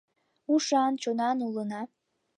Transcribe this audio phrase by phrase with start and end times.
[0.53, 1.81] Ушан, чонан улына